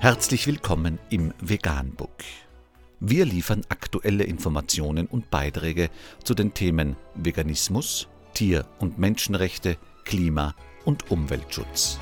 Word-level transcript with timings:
Herzlich 0.00 0.46
willkommen 0.46 1.00
im 1.10 1.34
Veganbook. 1.40 2.22
Wir 3.00 3.24
liefern 3.24 3.62
aktuelle 3.68 4.22
Informationen 4.22 5.08
und 5.08 5.28
Beiträge 5.28 5.90
zu 6.22 6.34
den 6.34 6.54
Themen 6.54 6.94
Veganismus, 7.16 8.06
Tier- 8.32 8.64
und 8.78 9.00
Menschenrechte, 9.00 9.76
Klima- 10.04 10.54
und 10.84 11.10
Umweltschutz. 11.10 11.98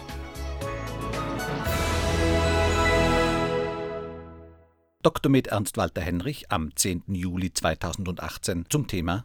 Dr. 5.02 5.32
med 5.32 5.46
Ernst 5.46 5.78
Walter 5.78 6.02
Henrich 6.02 6.52
am 6.52 6.76
10. 6.76 7.04
Juli 7.14 7.54
2018 7.54 8.66
zum 8.68 8.88
Thema 8.88 9.24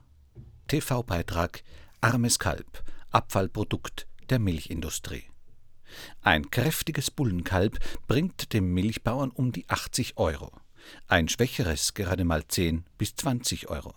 TV-Beitrag 0.70 1.64
Armes 2.00 2.40
Kalb, 2.40 2.86
Abfallprodukt 3.12 4.08
der 4.30 4.40
Milchindustrie. 4.40 5.31
Ein 6.24 6.52
kräftiges 6.52 7.10
Bullenkalb 7.10 7.80
bringt 8.08 8.54
dem 8.54 8.74
Milchbauern 8.74 9.32
um 9.32 9.52
die 9.52 9.68
80 9.68 10.18
Euro, 10.18 10.52
ein 11.08 11.28
schwächeres 11.30 11.96
gerade 11.96 12.26
mal 12.26 12.48
10 12.48 12.86
bis 13.00 13.16
20 13.16 13.70
Euro. 13.70 13.94